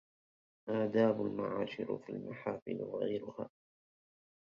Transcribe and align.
آداب 0.69 1.21
المعاشرة 1.21 1.97
في 1.97 2.09
المحافل 2.09 2.81
وغيرها 2.83 3.49